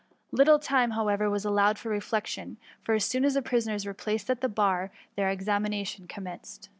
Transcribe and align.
Little 0.31 0.57
time, 0.57 0.89
however, 0.97 1.29
was 1.29 1.45
allowed 1.45 1.77
for 1.77 1.89
reflection; 1.89 2.57
for 2.81 2.95
as 2.95 3.05
soon 3.05 3.23
as 3.23 3.35
the 3.35 3.43
prisoners 3.43 3.85
were 3.85 3.93
placed 3.93 4.31
at 4.31 4.41
the 4.41 4.49
bar 4.49 4.89
their 5.15 5.29
ex« 5.29 5.45
amination 5.45 6.09
commenced. 6.09 6.69